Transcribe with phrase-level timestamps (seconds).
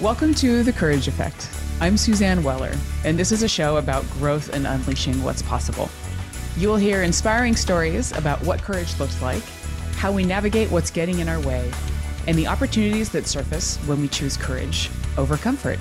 [0.00, 1.50] Welcome to The Courage Effect.
[1.78, 2.72] I'm Suzanne Weller,
[3.04, 5.90] and this is a show about growth and unleashing what's possible.
[6.56, 9.42] You will hear inspiring stories about what courage looks like,
[9.96, 11.70] how we navigate what's getting in our way,
[12.26, 14.88] and the opportunities that surface when we choose courage
[15.18, 15.78] over comfort.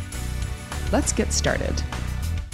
[0.92, 1.82] Let's get started.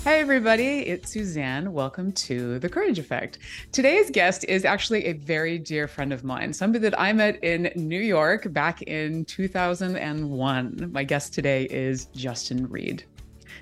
[0.06, 0.82] Hi, everybody.
[0.82, 1.74] It's Suzanne.
[1.74, 3.40] Welcome to The Courage Effect.
[3.72, 7.72] Today's guest is actually a very dear friend of mine, somebody that I met in
[7.76, 10.90] New York back in 2001.
[10.92, 13.04] My guest today is Justin Reed.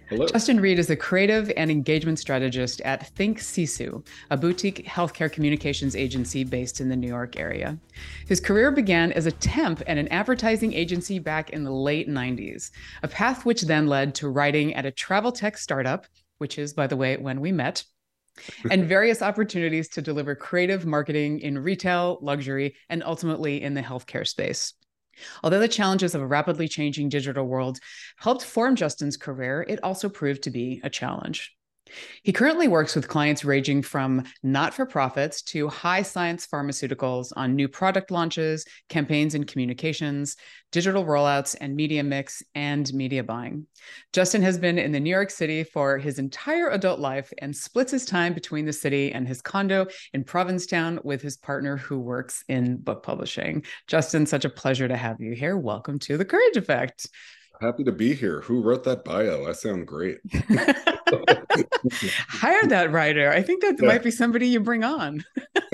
[0.10, 0.28] Hello.
[0.28, 5.96] Justin Reed is a creative and engagement strategist at Think Sisu, a boutique healthcare communications
[5.96, 7.80] agency based in the New York area.
[8.28, 12.72] His career began as a temp at an advertising agency back in the late 90s,
[13.02, 16.06] a path which then led to writing at a travel tech startup,
[16.38, 17.84] which is, by the way, when we met.
[18.72, 24.26] and various opportunities to deliver creative marketing in retail, luxury, and ultimately in the healthcare
[24.26, 24.74] space.
[25.44, 27.80] Although the challenges of a rapidly changing digital world
[28.18, 31.56] helped form Justin's career, it also proved to be a challenge.
[32.24, 37.56] He currently works with clients ranging from not for profits to high science pharmaceuticals on
[37.56, 40.36] new product launches, campaigns and communications,
[40.72, 43.68] digital rollouts, and media mix and media buying.
[44.12, 47.92] Justin has been in the New York City for his entire adult life and splits
[47.92, 52.44] his time between the city and his condo in Provincetown with his partner who works
[52.48, 53.64] in book publishing.
[53.88, 55.58] Justin, such a pleasure to have you here.
[55.58, 57.08] Welcome to the Courage Effect.
[57.62, 58.42] Happy to be here.
[58.42, 59.48] Who wrote that bio?
[59.48, 60.18] I sound great.
[62.28, 63.32] Hire that writer.
[63.32, 63.88] I think that yeah.
[63.88, 65.24] might be somebody you bring on.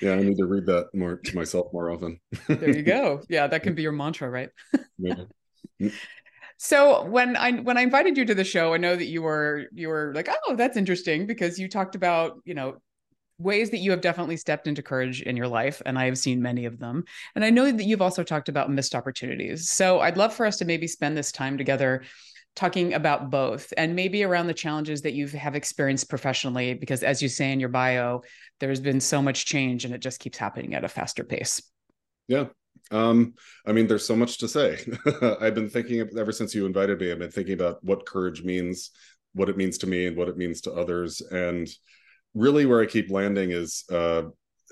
[0.00, 2.20] yeah, I need to read that more to myself more often.
[2.48, 3.22] there you go.
[3.28, 4.50] Yeah, that can be your mantra, right?
[4.98, 5.24] yeah.
[5.80, 5.92] Mm.
[6.56, 9.66] So when I when I invited you to the show, I know that you were
[9.72, 12.78] you were like, oh, that's interesting because you talked about you know
[13.38, 16.42] ways that you have definitely stepped into courage in your life and i have seen
[16.42, 20.16] many of them and i know that you've also talked about missed opportunities so i'd
[20.16, 22.02] love for us to maybe spend this time together
[22.58, 27.22] talking about both and maybe around the challenges that you have experienced professionally because as
[27.22, 28.20] you say in your bio
[28.58, 31.62] there's been so much change and it just keeps happening at a faster pace.
[32.26, 32.46] Yeah.
[32.90, 33.34] Um
[33.64, 34.76] i mean there's so much to say.
[35.40, 38.90] I've been thinking ever since you invited me i've been thinking about what courage means
[39.34, 41.20] what it means to me and what it means to others.
[41.20, 41.68] And
[42.34, 44.22] really where i keep landing is uh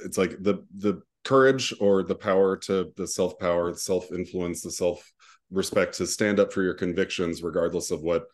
[0.04, 4.70] it's like the the courage or the power to the self power self influence the
[4.72, 5.12] self
[5.50, 8.26] respect to stand up for your convictions regardless of what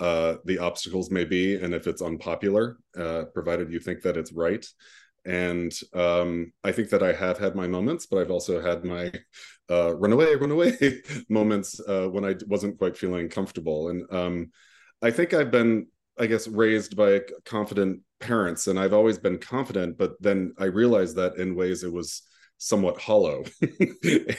[0.00, 4.32] uh, the obstacles may be and if it's unpopular uh, provided you think that it's
[4.32, 4.66] right.
[5.26, 9.10] And um, i think that i have had my moments but i've also had my
[9.70, 10.76] uh, run away run away
[11.30, 13.88] moments uh, when i wasn't quite feeling comfortable.
[13.88, 14.50] And um,
[15.00, 15.86] i think i've been
[16.18, 21.16] i guess raised by confident parents and i've always been confident but then i realized
[21.16, 22.22] that in ways it was
[22.58, 23.44] somewhat hollow.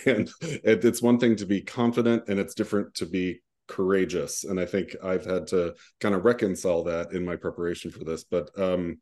[0.05, 4.43] and it's one thing to be confident, and it's different to be courageous.
[4.43, 8.23] And I think I've had to kind of reconcile that in my preparation for this.
[8.23, 8.99] But um,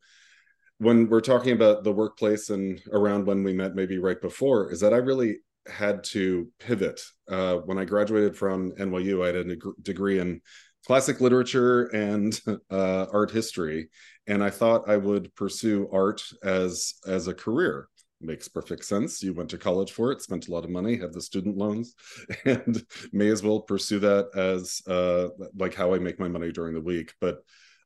[0.77, 4.79] when we're talking about the workplace and around when we met, maybe right before, is
[4.81, 5.37] that I really
[5.67, 7.01] had to pivot.
[7.29, 10.41] Uh, when I graduated from NYU, I had a degree in
[10.85, 12.37] classic literature and
[12.69, 13.89] uh, art history,
[14.27, 17.87] and I thought I would pursue art as as a career
[18.23, 19.21] makes perfect sense.
[19.21, 21.95] You went to college for it, spent a lot of money, have the student loans,
[22.45, 26.73] and may as well pursue that as uh, like how I make my money during
[26.73, 27.13] the week.
[27.19, 27.39] But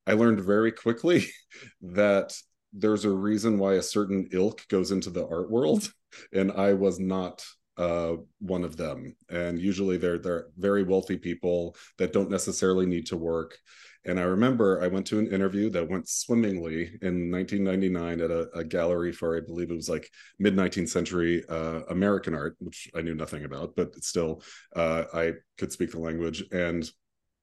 [0.06, 1.26] I learned very quickly
[1.82, 2.36] that
[2.74, 5.92] there's a reason why a certain ilk goes into the art world,
[6.34, 7.44] and I was not
[7.78, 9.16] uh, one of them.
[9.30, 13.58] And usually they're they're very wealthy people that don't necessarily need to work.
[14.08, 18.50] And I remember I went to an interview that went swimmingly in 1999 at a,
[18.58, 20.10] a gallery for, I believe it was like
[20.40, 24.42] mid 19th century uh, American art, which I knew nothing about, but still
[24.76, 26.44] uh, I could speak the language.
[26.54, 26.90] And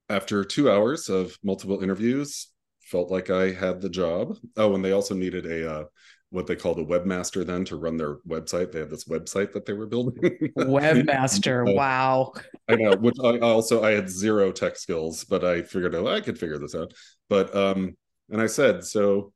[0.09, 2.49] after two hours of multiple interviews,
[2.81, 4.37] felt like I had the job.
[4.57, 5.85] Oh, and they also needed a uh,
[6.35, 8.73] what they called a webmaster then to run their website.
[8.73, 10.51] They had this website that they were building.
[10.59, 12.33] webmaster, uh, wow.
[12.69, 12.97] I know.
[12.97, 16.59] Which I also I had zero tech skills, but I figured out I could figure
[16.59, 16.93] this out.
[17.29, 17.97] But um,
[18.31, 19.33] and I said, so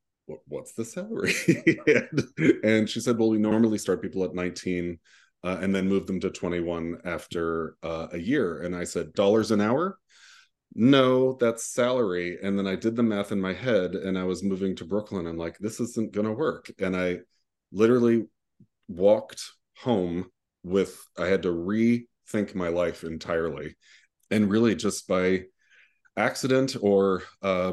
[0.49, 1.35] what's the salary?
[1.87, 4.99] and, and, she said, well, we normally start people at 19
[5.45, 8.63] uh, and then move them to 21 after uh, a year.
[8.63, 9.99] And I said, dollars an hour?
[10.75, 12.39] No, that's salary.
[12.43, 15.27] And then I did the math in my head and I was moving to Brooklyn.
[15.27, 16.71] I'm like, this isn't going to work.
[16.79, 17.19] And I
[17.73, 18.27] literally
[18.89, 19.43] walked
[19.77, 20.31] home
[20.63, 23.77] with, I had to rethink my life entirely.
[24.31, 25.45] And really just by
[26.17, 27.73] accident or uh,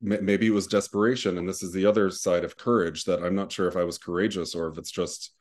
[0.00, 1.38] maybe it was desperation.
[1.38, 3.98] And this is the other side of courage that I'm not sure if I was
[3.98, 5.32] courageous or if it's just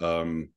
[0.00, 0.50] um,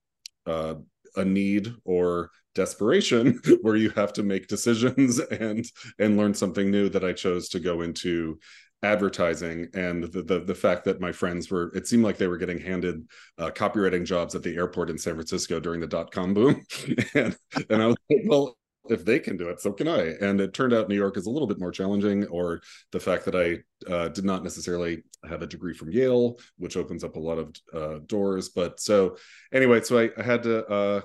[0.45, 0.75] uh,
[1.15, 5.65] a need or desperation where you have to make decisions and
[5.99, 8.39] and learn something new that I chose to go into
[8.83, 9.67] advertising.
[9.73, 12.59] And the, the, the fact that my friends were it seemed like they were getting
[12.59, 13.07] handed
[13.37, 16.65] uh, copywriting jobs at the airport in San Francisco during the dot com boom.
[17.15, 17.37] And
[17.69, 18.57] and I was like well
[18.89, 20.13] if they can do it so can I.
[20.21, 22.61] And it turned out New York is a little bit more challenging or
[22.91, 23.47] the fact that I
[23.91, 27.55] uh, did not necessarily have a degree from Yale which opens up a lot of
[27.73, 28.49] uh, doors.
[28.49, 29.17] But so
[29.51, 31.01] anyway so I, I had to uh,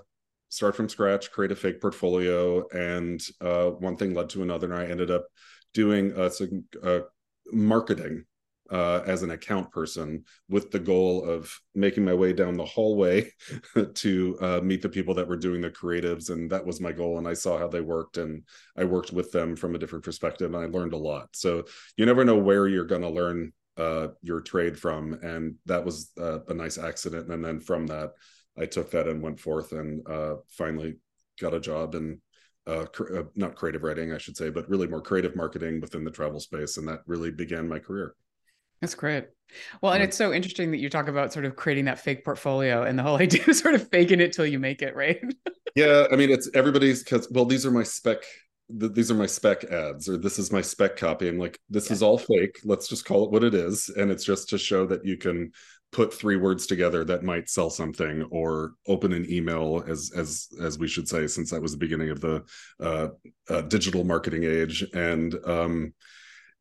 [0.52, 4.82] start from scratch create a fake portfolio and uh, one thing led to another and
[4.82, 5.24] I ended up
[5.72, 6.30] doing a,
[6.82, 7.00] a
[7.52, 8.24] marketing
[8.70, 13.30] uh, as an account person with the goal of making my way down the hallway
[13.94, 16.30] to uh, meet the people that were doing the creatives.
[16.30, 17.18] And that was my goal.
[17.18, 18.42] And I saw how they worked and
[18.76, 21.28] I worked with them from a different perspective and I learned a lot.
[21.32, 21.64] So
[21.98, 25.14] you never know where you're going to learn uh, your trade from.
[25.22, 27.30] And that was uh, a nice accident.
[27.30, 28.12] And then from that,
[28.58, 30.96] I took that and went forth and uh, finally
[31.40, 32.20] got a job in
[32.66, 36.04] uh, cr- uh, not creative writing, I should say, but really more creative marketing within
[36.04, 36.76] the travel space.
[36.76, 38.14] And that really began my career.
[38.80, 39.26] That's great.
[39.80, 42.82] Well, and it's so interesting that you talk about sort of creating that fake portfolio
[42.82, 45.20] and the whole idea of sort of faking it till you make it, right?
[45.76, 46.06] yeah.
[46.10, 48.24] I mean, it's everybody's because, well, these are my spec
[48.74, 51.92] these are my spec ads or this is my spec copy i'm like this yeah.
[51.92, 54.86] is all fake let's just call it what it is and it's just to show
[54.86, 55.50] that you can
[55.92, 60.78] put three words together that might sell something or open an email as as as
[60.78, 62.42] we should say since that was the beginning of the
[62.80, 63.08] uh,
[63.50, 64.84] uh, digital marketing age.
[64.94, 65.92] And um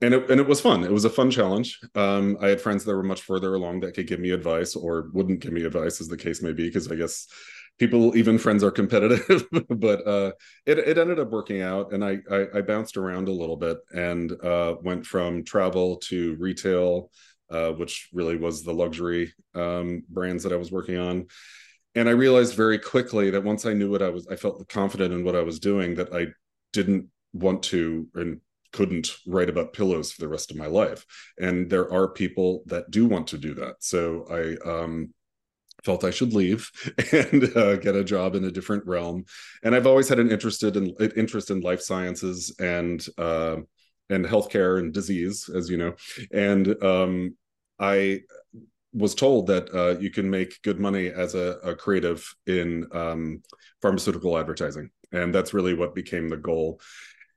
[0.03, 0.83] and it, and it was fun.
[0.83, 1.79] It was a fun challenge.
[1.95, 5.09] Um i had friends that were much further along that could give me advice or
[5.13, 7.27] wouldn't give me advice as the case may be because i guess
[7.79, 9.47] people even friends are competitive.
[9.69, 10.31] But uh
[10.65, 13.77] it, it ended up working out and I, I, I bounced around a little bit
[13.93, 17.09] and uh went from travel to retail
[17.51, 21.27] uh, which really was the luxury um, brands that I was working on.
[21.94, 25.13] And I realized very quickly that once I knew what I was, I felt confident
[25.13, 26.27] in what I was doing, that I
[26.71, 28.39] didn't want to and
[28.71, 31.06] couldn't write about pillows for the rest of my life.
[31.38, 33.75] And there are people that do want to do that.
[33.80, 35.13] So I um,
[35.83, 36.71] felt I should leave
[37.12, 39.25] and uh, get a job in a different realm.
[39.63, 43.57] And I've always had an interest in interest in life sciences and uh,
[44.09, 45.94] and healthcare and disease, as you know.
[46.31, 47.36] And um,
[47.81, 48.21] I
[48.93, 53.41] was told that uh, you can make good money as a, a creative in um,
[53.81, 56.79] pharmaceutical advertising, and that's really what became the goal.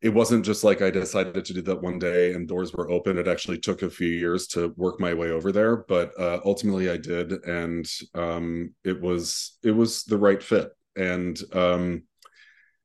[0.02, 3.16] It wasn't just like I decided to do that one day and doors were open.
[3.16, 6.90] It actually took a few years to work my way over there, but uh, ultimately
[6.90, 10.72] I did, and um, it was it was the right fit.
[10.96, 12.02] And um,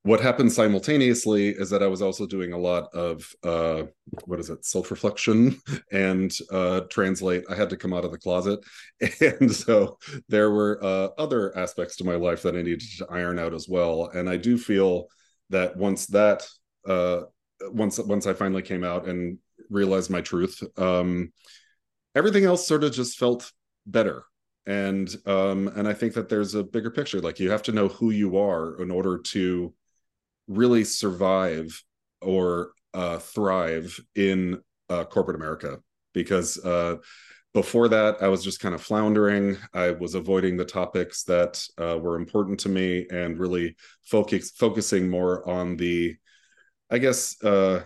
[0.03, 3.83] what happened simultaneously is that I was also doing a lot of uh,
[4.25, 5.59] what is it, self reflection
[5.91, 7.43] and uh, translate.
[7.49, 8.59] I had to come out of the closet,
[9.21, 9.97] and so
[10.29, 13.67] there were uh, other aspects to my life that I needed to iron out as
[13.67, 14.09] well.
[14.13, 15.07] And I do feel
[15.49, 16.47] that once that
[16.87, 17.21] uh,
[17.61, 19.37] once once I finally came out and
[19.69, 21.33] realized my truth, um,
[22.15, 23.51] everything else sort of just felt
[23.85, 24.23] better
[24.65, 27.87] and um and i think that there's a bigger picture like you have to know
[27.87, 29.73] who you are in order to
[30.49, 31.81] really survive
[32.21, 34.59] or uh, thrive in
[34.89, 35.79] uh, corporate America
[36.13, 36.97] because uh,
[37.53, 39.57] before that I was just kind of floundering.
[39.73, 45.09] I was avoiding the topics that uh, were important to me and really focus focusing
[45.09, 46.15] more on the,
[46.89, 47.41] I guess.
[47.43, 47.83] Uh,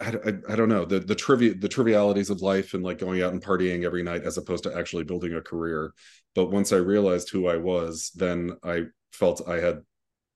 [0.00, 3.20] I, I, I, don't know the the trivia the trivialities of life and like going
[3.20, 5.92] out and partying every night as opposed to actually building a career
[6.36, 9.80] but once i realized who i was then i felt i had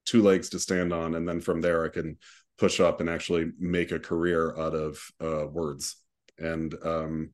[0.04, 2.16] two legs to stand on and then from there i can
[2.62, 5.96] push up and actually make a career out of uh, words.
[6.38, 7.30] And um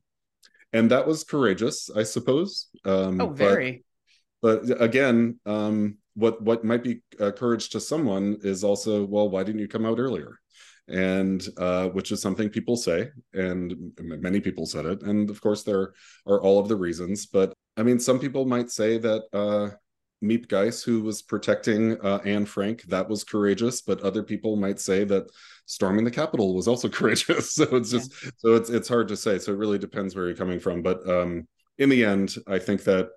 [0.73, 2.67] and that was courageous i suppose.
[2.83, 3.83] Um oh very.
[4.41, 9.29] but, but again um what what might be uh, courage to someone is also well
[9.29, 10.39] why didn't you come out earlier?
[10.87, 15.03] And uh, which is something people say and many people said it.
[15.03, 15.93] And of course there
[16.25, 19.69] are all of the reasons but i mean some people might say that uh,
[20.23, 23.81] Miep Gies, who was protecting uh, Anne Frank, that was courageous.
[23.81, 25.29] But other people might say that
[25.65, 27.53] storming the Capitol was also courageous.
[27.53, 28.31] so it's just yeah.
[28.37, 29.39] so it's it's hard to say.
[29.39, 30.81] So it really depends where you're coming from.
[30.81, 31.47] But um,
[31.77, 33.09] in the end, I think that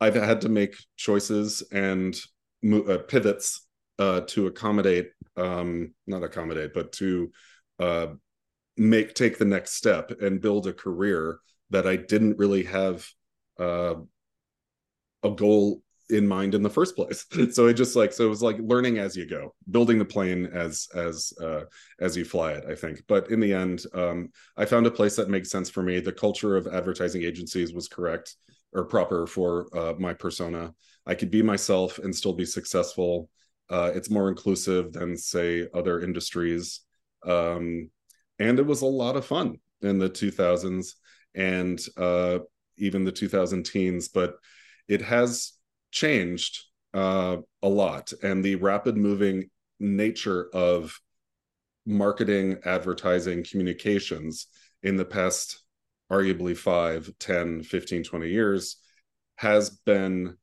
[0.00, 2.18] I've had to make choices and
[2.64, 3.66] uh, pivots
[3.98, 7.32] uh, to accommodate, um, not accommodate, but to
[7.78, 8.06] uh,
[8.76, 13.06] make take the next step and build a career that I didn't really have
[13.58, 13.94] uh,
[15.22, 18.42] a goal in mind in the first place so it just like so it was
[18.42, 21.62] like learning as you go building the plane as as uh
[22.00, 25.16] as you fly it i think but in the end um i found a place
[25.16, 28.36] that makes sense for me the culture of advertising agencies was correct
[28.72, 30.74] or proper for uh, my persona.
[31.06, 33.30] I could be myself and still be successful.
[33.70, 36.80] Uh, it's more inclusive than, say, other industries.
[37.24, 37.90] Um,
[38.38, 40.94] and it was a lot of fun in the 2000s
[41.34, 42.38] and uh,
[42.76, 44.36] even the 2000 teens, but
[44.86, 45.52] it has
[45.90, 46.64] changed
[46.94, 48.12] uh, a lot.
[48.22, 50.98] And the rapid moving nature of
[51.86, 54.46] marketing, advertising, communications
[54.82, 55.62] in the past
[56.10, 58.76] arguably 5, 10, 15, 20 years
[59.36, 60.36] has been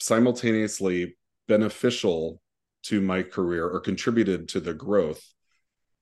[0.00, 1.16] simultaneously
[1.48, 2.40] beneficial
[2.84, 5.22] to my career or contributed to the growth,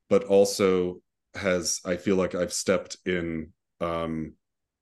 [0.09, 1.01] but also
[1.35, 4.35] has, I feel like I've stepped in um,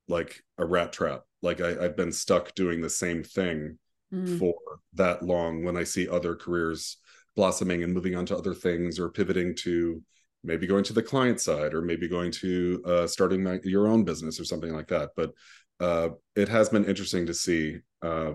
[0.07, 1.21] like a rat trap.
[1.41, 3.77] Like I, have been stuck doing the same thing
[4.13, 4.39] mm.
[4.39, 4.55] for
[4.93, 6.97] that long when I see other careers
[7.35, 10.01] blossoming and moving on to other things or pivoting to
[10.43, 14.03] maybe going to the client side or maybe going to uh, starting my, your own
[14.03, 15.09] business or something like that.
[15.15, 15.31] But
[15.79, 18.33] uh, it has been interesting to see uh,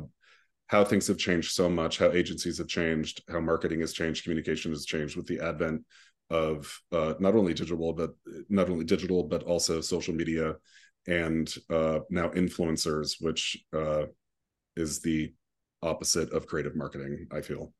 [0.68, 4.72] how things have changed so much, how agencies have changed, how marketing has changed, communication
[4.72, 5.82] has changed with the advent
[6.30, 8.10] of uh, not only digital but
[8.48, 10.54] not only digital but also social media
[11.06, 14.04] and uh, now influencers, which uh,
[14.76, 15.32] is the
[15.82, 17.26] opposite of creative marketing.
[17.32, 17.72] I feel.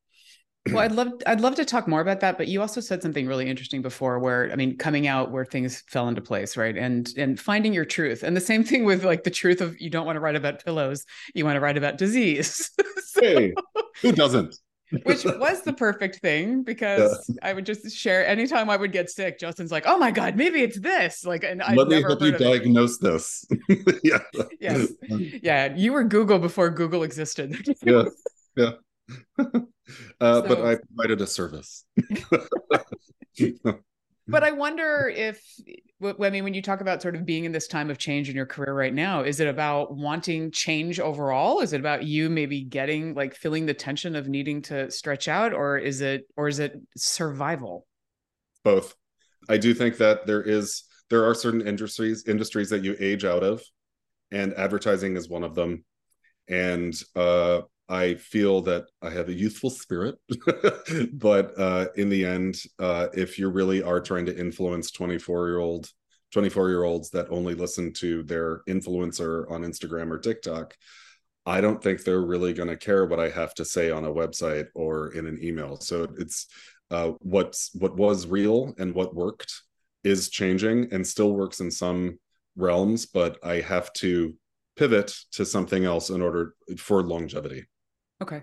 [0.68, 3.28] Well i'd love i'd love to talk more about that but you also said something
[3.28, 6.76] really interesting before where i mean coming out where things fell into place right?
[6.76, 8.24] And and finding your truth.
[8.24, 10.64] And the same thing with like the truth of you don't want to write about
[10.64, 11.04] pillows
[11.34, 12.70] you want to write about disease.
[13.16, 13.54] So, hey
[14.02, 14.56] who doesn't
[15.02, 17.50] which was the perfect thing because yeah.
[17.50, 19.38] I would just share anytime I would get sick.
[19.38, 22.32] Justin's like, "Oh my god, maybe it's this." Like, and I let me help you
[22.32, 23.02] diagnose it.
[23.02, 23.46] this.
[24.04, 24.18] yeah,
[24.60, 24.92] yes,
[25.42, 25.74] yeah.
[25.74, 27.56] You were Google before Google existed.
[27.84, 28.04] yeah,
[28.56, 28.72] yeah.
[29.38, 31.84] Uh, so, but I provided a service.
[34.28, 35.40] But I wonder if,
[36.02, 38.36] I mean, when you talk about sort of being in this time of change in
[38.36, 41.60] your career right now, is it about wanting change overall?
[41.60, 45.52] Is it about you maybe getting like feeling the tension of needing to stretch out,
[45.52, 47.86] or is it, or is it survival?
[48.64, 48.94] Both.
[49.48, 53.44] I do think that there is, there are certain industries, industries that you age out
[53.44, 53.62] of,
[54.32, 55.84] and advertising is one of them.
[56.48, 60.16] And uh, I feel that I have a youthful spirit,
[61.12, 65.58] but uh, in the end, uh, if you really are trying to influence 24 year
[65.58, 65.88] old
[66.32, 70.74] 24 year olds that only listen to their influencer on Instagram or TikTok,
[71.46, 74.12] I don't think they're really going to care what I have to say on a
[74.12, 75.76] website or in an email.
[75.80, 76.48] So it's
[76.90, 79.52] uh, what's what was real and what worked
[80.02, 82.18] is changing and still works in some
[82.56, 84.34] realms, but I have to
[84.76, 87.66] pivot to something else in order for longevity.
[88.22, 88.42] Okay.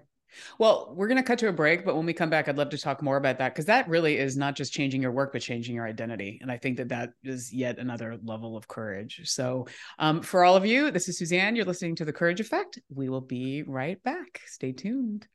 [0.57, 2.69] Well, we're going to cut to a break, but when we come back, I'd love
[2.69, 5.41] to talk more about that because that really is not just changing your work, but
[5.41, 6.39] changing your identity.
[6.41, 9.21] And I think that that is yet another level of courage.
[9.25, 9.67] So,
[9.99, 11.55] um, for all of you, this is Suzanne.
[11.55, 12.79] You're listening to The Courage Effect.
[12.89, 14.41] We will be right back.
[14.47, 15.27] Stay tuned.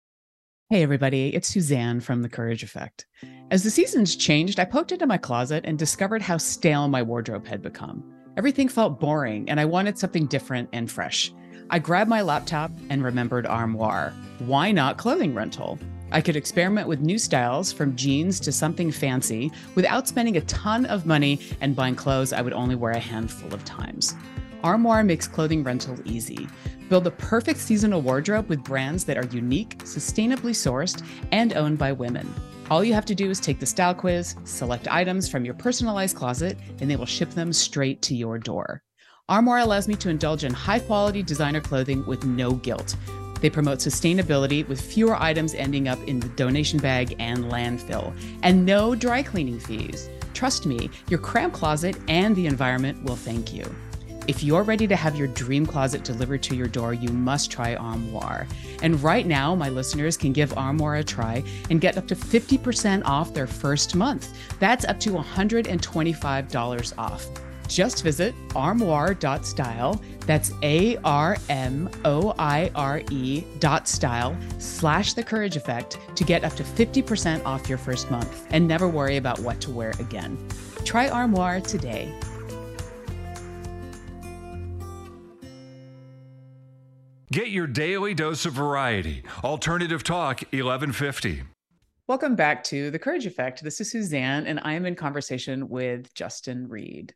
[0.71, 3.07] Hey, everybody, it's Suzanne from The Courage Effect.
[3.50, 7.47] As the seasons changed, I poked into my closet and discovered how stale my wardrobe
[7.47, 8.04] had become.
[8.37, 11.33] Everything felt boring, and I wanted something different and fresh.
[11.71, 14.15] I grabbed my laptop and remembered Armoire.
[14.39, 15.79] Why not clothing rental?
[16.11, 20.87] I could experiment with new styles from jeans to something fancy without spending a ton
[20.87, 24.17] of money and buying clothes I would only wear a handful of times.
[24.65, 26.49] Armoire makes clothing rental easy.
[26.89, 31.93] Build the perfect seasonal wardrobe with brands that are unique, sustainably sourced, and owned by
[31.93, 32.33] women.
[32.71, 36.17] All you have to do is take the style quiz, select items from your personalized
[36.17, 38.83] closet, and they will ship them straight to your door.
[39.31, 42.97] Armoire allows me to indulge in high quality designer clothing with no guilt.
[43.43, 48.65] They promote sustainability with fewer items ending up in the donation bag and landfill, and
[48.65, 50.09] no dry cleaning fees.
[50.33, 53.65] Trust me, your cramped closet and the environment will thank you.
[54.27, 57.75] If you're ready to have your dream closet delivered to your door, you must try
[57.75, 58.47] Armoire.
[58.83, 63.05] And right now, my listeners can give Armoire a try and get up to 50%
[63.05, 64.35] off their first month.
[64.59, 67.27] That's up to $125 off.
[67.69, 70.01] Just visit armoire.style.
[70.21, 76.25] That's A R M O I R E dot style slash the courage effect to
[76.25, 79.91] get up to 50% off your first month and never worry about what to wear
[80.01, 80.39] again.
[80.85, 82.13] Try Armoire today.
[87.31, 89.23] Get your daily dose of variety.
[89.45, 91.43] Alternative Talk 1150.
[92.07, 93.63] Welcome back to The Courage Effect.
[93.63, 97.15] This is Suzanne, and I am in conversation with Justin Reed.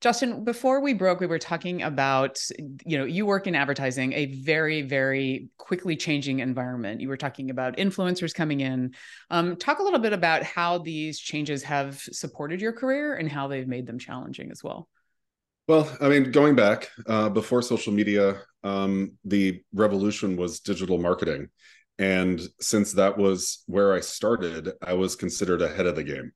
[0.00, 2.40] Justin, before we broke, we were talking about,
[2.86, 7.02] you know, you work in advertising, a very, very quickly changing environment.
[7.02, 8.94] You were talking about influencers coming in.
[9.28, 13.48] Um, talk a little bit about how these changes have supported your career and how
[13.48, 14.88] they've made them challenging as well.
[15.68, 21.48] Well, I mean, going back uh, before social media, um, the revolution was digital marketing.
[21.98, 26.32] And since that was where I started, I was considered ahead of the game.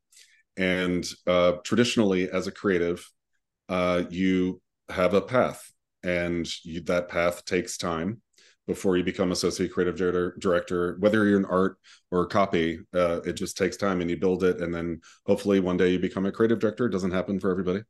[0.56, 3.04] And uh, traditionally, as a creative,
[3.68, 5.70] uh, you have a path,
[6.02, 8.20] and you, that path takes time
[8.66, 9.96] before you become associate creative
[10.38, 10.96] director.
[10.98, 11.78] Whether you're an art
[12.10, 15.76] or copy, uh, it just takes time, and you build it, and then hopefully one
[15.76, 16.86] day you become a creative director.
[16.86, 17.82] It doesn't happen for everybody,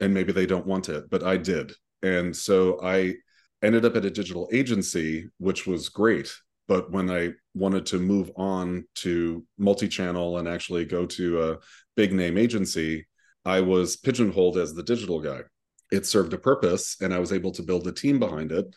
[0.00, 3.14] and maybe they don't want it, but I did, and so I
[3.62, 6.32] ended up at a digital agency, which was great
[6.70, 11.58] but when I wanted to move on to multi-channel and actually go to a
[11.96, 13.08] big name agency,
[13.44, 15.40] I was pigeonholed as the digital guy.
[15.90, 18.74] It served a purpose and I was able to build a team behind it.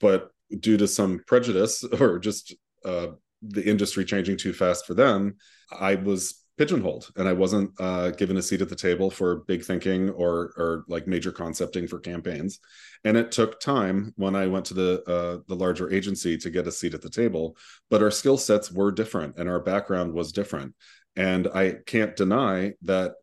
[0.00, 2.54] But due to some prejudice or just
[2.84, 3.08] uh,
[3.42, 5.36] the industry changing too fast for them,
[5.70, 9.64] I was pigeonholed and I wasn't uh, given a seat at the table for big
[9.64, 12.58] thinking or or like major concepting for campaigns.
[13.02, 16.66] And it took time when I went to the uh, the larger agency to get
[16.66, 17.56] a seat at the table.
[17.88, 20.74] But our skill sets were different and our background was different.
[21.16, 23.14] And I can't deny that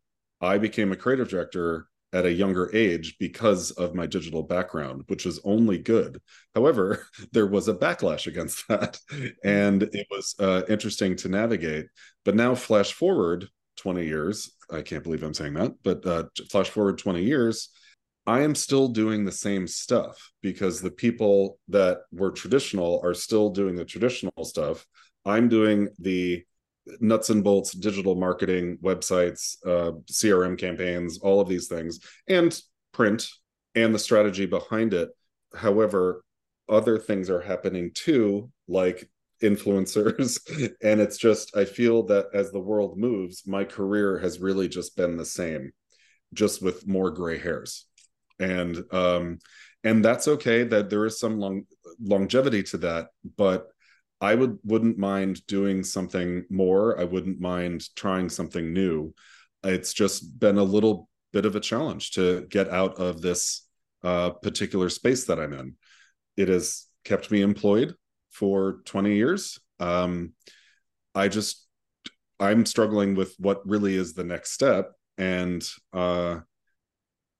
[0.41, 5.25] I became a creative director at a younger age because of my digital background, which
[5.25, 6.22] was only good.
[6.56, 9.00] However, there was a backlash against that,
[9.44, 11.88] and it was uh, interesting to navigate.
[12.24, 16.70] But now, flash forward 20 years, I can't believe I'm saying that, but uh, flash
[16.70, 17.70] forward 20 years,
[18.25, 23.50] I am still doing the same stuff because the people that were traditional are still
[23.51, 24.86] doing the traditional stuff.
[25.25, 26.44] I'm doing the
[27.00, 32.62] nuts and bolts digital marketing websites uh, crm campaigns all of these things and
[32.98, 33.29] print
[33.77, 35.10] and the strategy behind it.
[35.56, 36.24] However
[36.67, 39.10] other things are happening too like
[39.41, 40.39] influencers.
[40.82, 44.98] And it's just i feel that as the world moves my career has really just
[44.98, 45.72] been the same
[46.34, 47.86] just with more gray hairs.
[48.39, 49.38] And um
[49.84, 51.65] and that's okay that there is some long
[52.01, 53.67] longevity to that but
[54.19, 57.00] I would wouldn't mind doing something more.
[57.00, 59.13] I wouldn't mind trying something new.
[59.63, 63.68] It's just been a little bit of a challenge to get out of this
[64.03, 65.75] uh, particular space that I'm in.
[66.35, 67.96] It has kept me employed
[68.31, 69.59] for 20 years.
[69.79, 70.33] Um,
[71.13, 71.68] I just
[72.39, 76.39] I'm struggling with what really is the next step, and uh,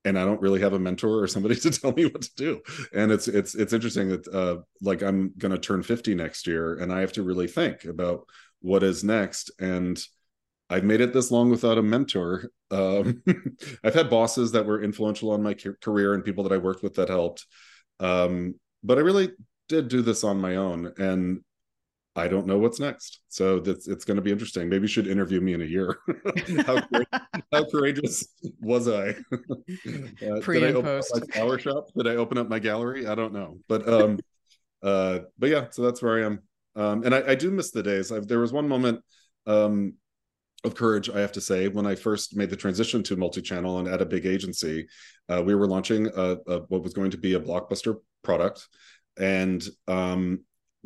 [0.04, 2.60] and I don't really have a mentor or somebody to tell me what to do.
[2.92, 6.74] And it's it's it's interesting that uh, like I'm going to turn 50 next year,
[6.74, 8.26] and I have to really think about
[8.60, 9.50] what is next.
[9.60, 10.00] And
[10.70, 12.50] I've made it this long without a mentor.
[12.70, 13.22] Um,
[13.84, 16.94] I've had bosses that were influential on my career and people that I worked with
[16.94, 17.46] that helped.
[18.00, 19.32] Um, but I really
[19.68, 21.40] did do this on my own, and
[22.18, 23.20] I don't know what's next.
[23.28, 24.68] So that's it's going to be interesting.
[24.68, 25.98] Maybe you should interview me in a year.
[26.66, 26.82] how,
[27.52, 28.26] how, courageous
[28.60, 29.10] was I?
[29.32, 31.14] uh, Pre did and post.
[31.14, 31.88] my flower shop?
[31.96, 33.06] Did I open up my gallery?
[33.06, 34.18] I don't know, but um,
[34.82, 35.66] uh, but yeah.
[35.70, 36.40] So that's where I am.
[36.74, 38.10] Um, and I, I do miss the days.
[38.10, 39.00] I've, there was one moment
[39.46, 39.94] um
[40.64, 43.86] of courage, I have to say, when I first made the transition to multi-channel and
[43.86, 44.88] at a big agency,
[45.28, 48.66] uh, we were launching a, a, what was going to be a blockbuster product,
[49.16, 50.40] and um,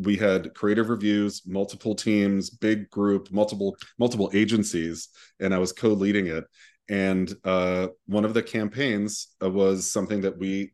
[0.04, 5.08] we had creative reviews multiple teams big group multiple multiple agencies
[5.40, 6.44] and i was co-leading it.
[6.88, 10.72] And uh, one of the campaigns uh, was something that we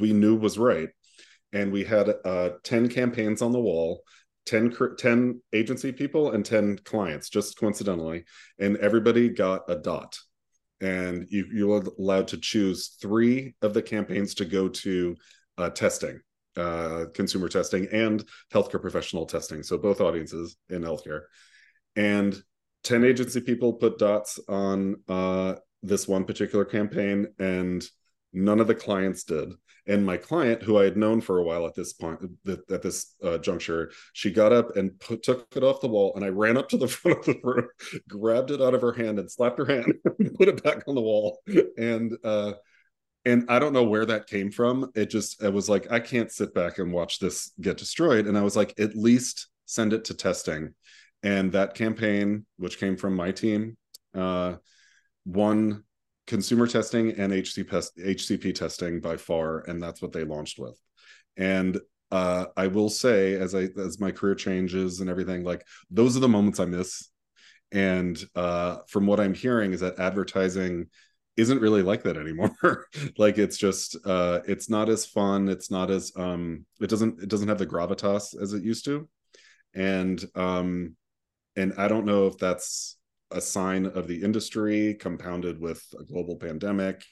[0.00, 0.88] we knew was right.
[1.52, 4.02] And we had uh, 10 campaigns on the wall
[4.46, 8.24] 10, 10 agency people and 10 clients just coincidentally.
[8.58, 10.18] And everybody got a dot.
[10.80, 15.16] And you, you were allowed to choose three of the campaigns to go to
[15.58, 16.20] uh, testing
[16.56, 19.62] uh, consumer testing and healthcare professional testing.
[19.62, 21.22] So both audiences in healthcare.
[21.96, 22.40] And
[22.84, 27.86] 10 agency people put dots on uh, this one particular campaign, and
[28.32, 29.52] none of the clients did.
[29.86, 33.14] And my client, who I had known for a while at this point, at this
[33.24, 36.12] uh, juncture, she got up and put, took it off the wall.
[36.14, 37.66] And I ran up to the front of the room,
[38.08, 40.94] grabbed it out of her hand, and slapped her hand, and put it back on
[40.94, 41.40] the wall.
[41.76, 42.52] And uh,
[43.24, 44.90] and I don't know where that came from.
[44.94, 48.26] It just it was like I can't sit back and watch this get destroyed.
[48.26, 50.74] And I was like, at least send it to testing.
[51.22, 53.76] And that campaign, which came from my team,
[54.14, 54.54] uh,
[55.26, 55.84] won
[56.26, 60.80] consumer testing and HC HCP testing by far, and that's what they launched with.
[61.36, 61.78] And
[62.10, 66.20] uh, I will say, as I as my career changes and everything, like those are
[66.20, 67.08] the moments I miss.
[67.72, 70.86] And uh, from what I'm hearing, is that advertising
[71.36, 72.54] isn't really like that anymore.
[73.18, 75.48] Like it's just uh it's not as fun.
[75.48, 79.08] It's not as um it doesn't it doesn't have the gravitas as it used to.
[79.74, 80.96] And um
[81.56, 82.96] and i don't know if that's
[83.32, 87.04] a sign of the industry compounded with a global pandemic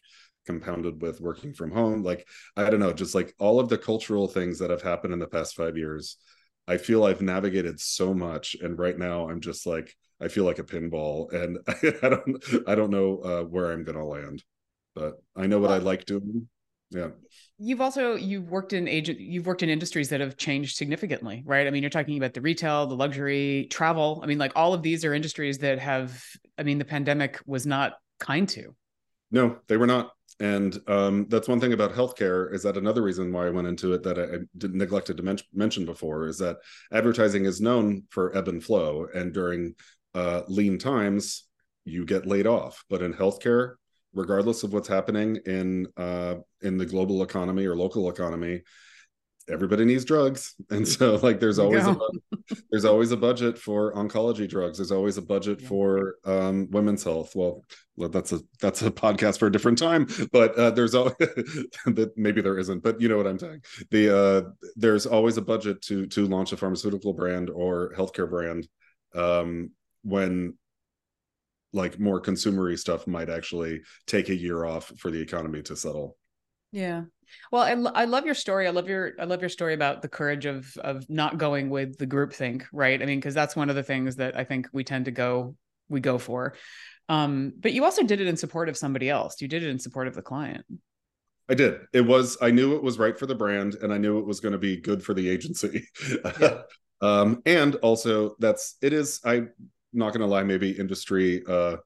[0.47, 2.03] compounded with working from home.
[2.03, 2.27] Like
[2.57, 5.27] i don't know just like all of the cultural things that have happened in the
[5.27, 6.17] past five years
[6.67, 8.57] i feel i've navigated so much.
[8.61, 11.59] And right now i'm just like i feel like a pinball and
[12.03, 14.43] i don't i don't know uh, where i'm gonna land
[14.95, 16.49] but i know what well, i like doing.
[16.91, 17.09] Yeah.
[17.59, 21.67] You've also you've worked in agent you've worked in industries that have changed significantly right?
[21.67, 24.21] I mean you're talking about the retail the luxury travel.
[24.23, 26.23] I mean like all of these are industries that have
[26.57, 28.75] i mean the pandemic was not kind to.
[29.31, 30.13] No they were not.
[30.41, 33.93] And um, that's one thing about healthcare is that another reason why i went into
[33.93, 36.59] it that i, I neglected to men- mention before is that
[36.93, 39.75] advertising is known for ebb and flow and during
[40.19, 41.45] uh, lean times
[41.85, 42.85] you get laid off.
[42.91, 43.75] But in healthcare
[44.15, 48.63] regardless of what's happening in uh, in the global economy or local economy
[49.51, 50.55] everybody needs drugs.
[50.71, 51.97] And so like there's always a,
[52.71, 54.77] there's always a budget for oncology drugs.
[54.77, 55.69] There's always a budget yeah.
[55.69, 57.35] for um, women's health.
[57.35, 57.65] Well
[57.97, 62.41] that's a that's a podcast for a different time but uh, there's always that maybe
[62.41, 63.61] there isn't but you know what i'm saying.
[63.91, 64.41] The uh,
[64.77, 68.69] there's always a budget to to launch a pharmaceutical brand or healthcare brand
[69.15, 69.71] um,
[70.03, 70.55] when
[71.73, 76.17] like more consumery stuff might actually take a year off for the economy to settle.
[76.73, 77.05] Yeah.
[77.53, 78.67] Well I, I love your story.
[78.67, 81.99] I love your i love your story about the courage of of not going with
[81.99, 83.01] the group think right?
[83.01, 85.57] I mean because that's one of the things that i think we tend to go
[85.89, 86.55] we go for.
[87.09, 89.41] Um but you also did it in support of somebody else.
[89.41, 90.65] You did it in support of the client.
[91.51, 91.81] I did.
[91.93, 94.41] It was I knew it was right for the brand and I knew it was
[94.41, 95.87] going to be good for the agency.
[96.41, 96.63] Yeah.
[97.01, 99.45] um and also that's it is I
[99.93, 101.77] not going to lie, maybe industry uh,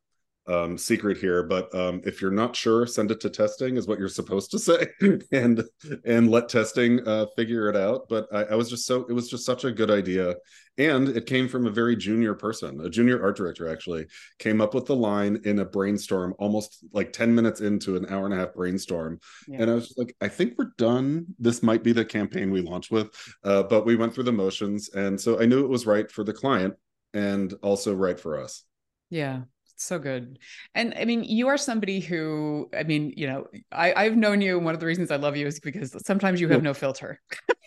[0.49, 3.99] um, secret here, but um, if you're not sure, send it to testing is what
[3.99, 4.87] you're supposed to say,
[5.33, 5.63] and
[6.05, 8.09] and let testing uh, figure it out.
[8.09, 10.35] But I, I, was just so it was just such a good idea,
[10.79, 14.07] and it came from a very junior person, a junior art director actually
[14.41, 18.25] came up with the line in a brainstorm, almost like ten minutes into an hour
[18.25, 19.63] and a half brainstorm, yeah.
[19.63, 21.27] and I was like, I think we're done.
[21.39, 23.11] This might be the campaign we launch with,
[23.45, 26.25] uh, but we went through the motions, and so I knew it was right for
[26.25, 26.75] the client
[27.15, 28.65] and also right for us.
[29.11, 29.43] Yeah.
[29.77, 30.39] So good.
[30.75, 34.59] And I mean, you are somebody who, I mean, you know, I, I've known you.
[34.59, 37.21] One of the reasons I love you is because sometimes you have no filter.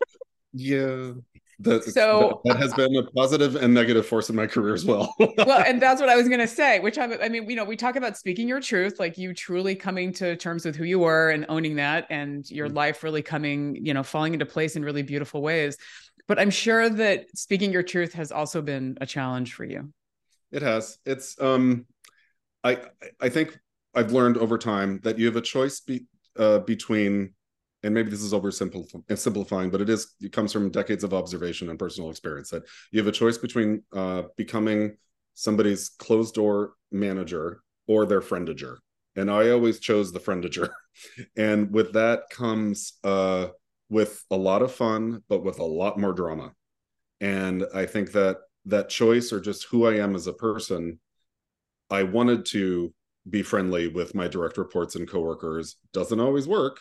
[0.54, 1.12] yeah.
[1.60, 4.84] That, so that, that, has been a positive and negative force in my career as
[4.84, 5.14] well.
[5.20, 7.64] well, and that's what I was going to say, which I, I mean, you know,
[7.64, 11.00] we talk about speaking your truth, like you truly coming to terms with who you
[11.00, 12.76] were and owning that and your mm-hmm.
[12.76, 15.78] life really coming, you know, falling into place in really beautiful ways
[16.28, 19.92] but i'm sure that speaking your truth has also been a challenge for you
[20.52, 21.86] it has it's um
[22.64, 22.80] i
[23.22, 23.58] i think
[23.94, 26.06] i've learned over time that you have a choice be,
[26.38, 27.34] uh, between
[27.86, 31.80] and maybe this is oversimplifying but it is it comes from decades of observation and
[31.80, 34.98] personal experience that you have a choice between uh, becoming
[35.34, 38.78] somebody's closed door manager or their friendager
[39.16, 40.70] and i always chose the friendager
[41.38, 43.48] and with that comes uh
[43.90, 46.54] with a lot of fun, but with a lot more drama.
[47.22, 51.00] And I think that that choice or just who I am as a person,
[51.90, 52.94] I wanted to
[53.30, 55.78] be friendly with my direct reports and coworkers.
[55.94, 56.80] Doesn't always work.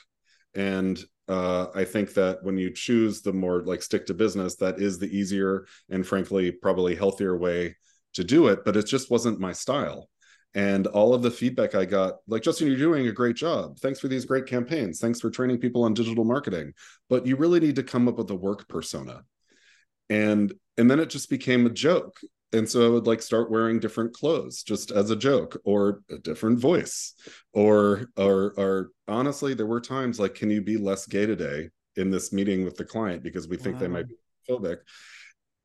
[0.54, 4.80] And uh, I think that when you choose the more like stick to business, that
[4.80, 7.76] is the easier and frankly, probably healthier way
[8.14, 8.64] to do it.
[8.64, 10.08] But it just wasn't my style
[10.54, 13.78] and all of the feedback I got, like Justin, you're doing a great job.
[13.80, 15.00] Thanks for these great campaigns.
[15.00, 16.72] Thanks for training people on digital marketing.
[17.08, 19.22] But you really need to come up with a work persona.
[20.08, 22.18] And and then it just became a joke.
[22.54, 26.18] And so I would like start wearing different clothes just as a joke or a
[26.18, 27.14] different voice.
[27.52, 32.10] Or or or honestly, there were times like, can you be less gay today in
[32.10, 33.80] this meeting with the client because we think wow.
[33.80, 34.14] they might be
[34.48, 34.78] phobic?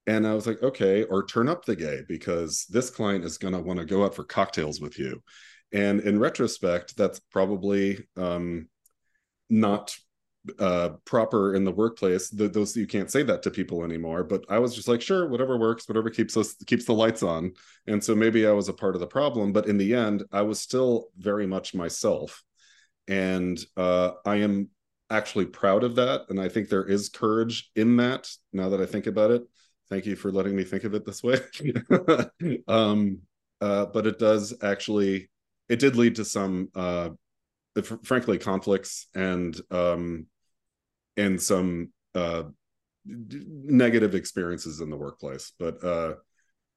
[0.07, 3.53] And I was like, okay, or turn up the gay because this client is going
[3.53, 5.21] to want to go out for cocktails with you.
[5.71, 8.67] And in retrospect, that's probably um,
[9.51, 9.95] not
[10.59, 12.29] uh, proper in the workplace.
[12.29, 14.23] Those you can't say that to people anymore.
[14.23, 17.53] But I was just like, sure, whatever works, whatever keeps us keeps the lights on.
[17.87, 20.41] And so maybe I was a part of the problem, but in the end, I
[20.41, 22.43] was still very much myself.
[23.07, 24.69] And uh, I am
[25.09, 26.25] actually proud of that.
[26.29, 28.29] And I think there is courage in that.
[28.53, 29.43] Now that I think about it,
[29.89, 31.39] thank you for letting me think of it this way
[32.67, 33.19] um,
[33.61, 35.29] uh, but it does actually
[35.67, 37.09] it did lead to some uh,
[38.03, 40.25] frankly conflicts and um,
[41.17, 42.43] and some uh,
[43.05, 46.13] negative experiences in the workplace but uh,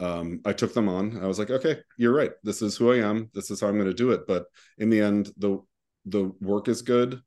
[0.02, 1.22] um, I took them on.
[1.22, 2.32] I was like, okay, you're right.
[2.42, 3.30] This is who I am.
[3.34, 4.26] This is how I'm going to do it.
[4.26, 4.46] But
[4.78, 5.60] in the end, the
[6.06, 7.20] the work is good,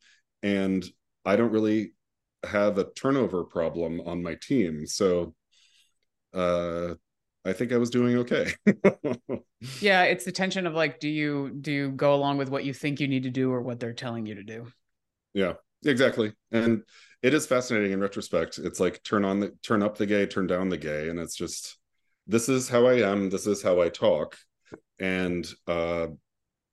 [0.43, 0.85] and
[1.23, 1.93] I don't really
[2.43, 4.85] have a turnover problem on my team.
[4.85, 5.33] So
[6.33, 6.95] uh,
[7.45, 8.51] I think I was doing okay.
[9.79, 12.73] yeah, it's the tension of like, do you do you go along with what you
[12.73, 14.67] think you need to do or what they're telling you to do?
[15.33, 15.53] Yeah,
[15.85, 16.33] exactly.
[16.51, 16.83] And
[17.21, 18.57] it is fascinating in retrospect.
[18.57, 21.35] It's like turn on the turn up the gay, turn down the gay, and it's
[21.35, 21.77] just
[22.27, 24.35] this is how I am, this is how I talk,
[24.99, 26.07] and uh,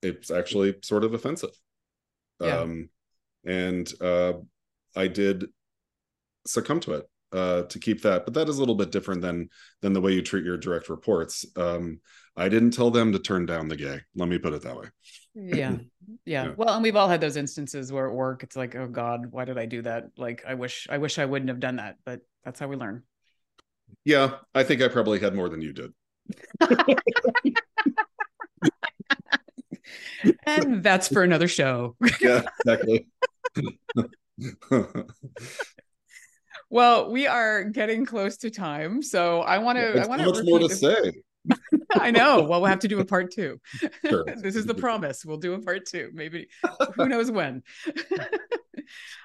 [0.02, 1.56] it's actually sort of offensive.
[2.40, 2.58] Yeah.
[2.58, 2.88] Um,
[3.44, 4.34] and uh,
[4.96, 5.46] I did
[6.46, 8.24] succumb to it uh, to keep that.
[8.24, 9.48] But that is a little bit different than
[9.80, 11.44] than the way you treat your direct reports.
[11.56, 12.00] Um,
[12.36, 14.00] I didn't tell them to turn down the gay.
[14.14, 14.86] Let me put it that way.
[15.34, 15.54] Yeah.
[15.56, 15.76] yeah.
[16.24, 16.52] Yeah.
[16.56, 19.44] Well, and we've all had those instances where at work it's like, oh God, why
[19.44, 20.06] did I do that?
[20.16, 21.96] Like I wish I wish I wouldn't have done that.
[22.04, 23.02] But that's how we learn.
[24.04, 25.92] Yeah, I think I probably had more than you did.
[30.46, 31.96] and that's for another show.
[32.20, 33.06] yeah, exactly.
[36.72, 40.00] well, we are getting close to time, so I want to.
[40.00, 40.32] I want to.
[40.32, 41.12] Much more to say.
[41.92, 42.40] I know.
[42.44, 43.60] Well, we'll have to do a part two.
[44.08, 44.24] Sure.
[44.38, 45.22] this is the promise.
[45.22, 46.10] We'll do a part two.
[46.14, 46.48] Maybe
[46.96, 47.62] who knows when.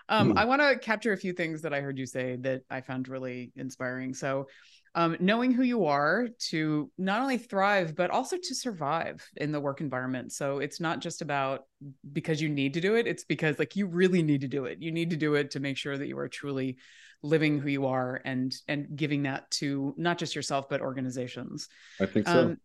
[0.10, 0.38] um, hmm.
[0.38, 3.07] I want to capture a few things that I heard you say that I found
[3.07, 4.13] really inspiring.
[4.13, 4.47] So,
[4.93, 9.60] um, knowing who you are to not only thrive but also to survive in the
[9.60, 11.65] work environment so it's not just about
[12.13, 14.81] because you need to do it it's because like you really need to do it
[14.81, 16.77] you need to do it to make sure that you are truly
[17.23, 21.67] living who you are and and giving that to not just yourself but organizations.
[21.99, 22.39] I think so.
[22.39, 22.58] Um,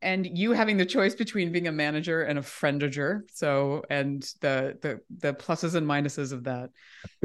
[0.00, 3.22] and you having the choice between being a manager and a friendager.
[3.32, 6.70] So and the the the pluses and minuses of that.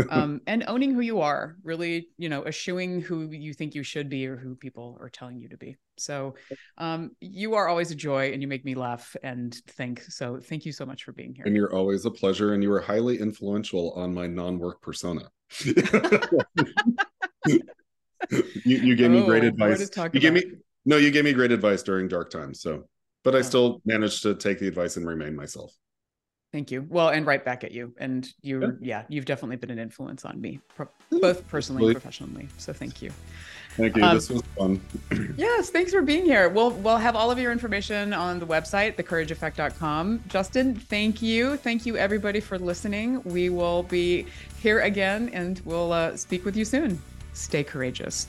[0.09, 4.09] Um, and owning who you are really you know eschewing who you think you should
[4.09, 5.77] be or who people are telling you to be.
[5.97, 6.35] So
[6.77, 10.01] um, you are always a joy and you make me laugh and think.
[10.01, 11.45] So thank you so much for being here.
[11.45, 15.29] And you're always a pleasure and you are highly influential on my non-work persona
[17.45, 17.61] you,
[18.63, 20.43] you gave me oh, great advice you gave me
[20.85, 22.61] no, you gave me great advice during dark times.
[22.61, 22.83] So,
[23.23, 23.43] but I oh.
[23.43, 25.73] still managed to take the advice and remain myself.
[26.51, 26.85] Thank you.
[26.87, 27.95] Well, and right back at you.
[27.97, 30.59] And you, yeah, yeah you've definitely been an influence on me,
[31.09, 32.47] both personally and professionally.
[32.57, 33.11] So thank you.
[33.75, 34.03] Thank you.
[34.03, 34.81] Um, this was fun.
[35.37, 36.49] yes, thanks for being here.
[36.49, 40.23] We'll we'll have all of your information on the website, thecourageeffect.com.
[40.27, 41.57] Justin, thank you.
[41.57, 43.21] Thank you everybody for listening.
[43.23, 44.27] We will be
[44.61, 47.01] here again and we'll uh, speak with you soon.
[47.33, 48.27] Stay courageous.